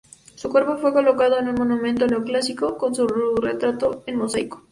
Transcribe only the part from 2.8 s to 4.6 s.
su retrato en mosaico.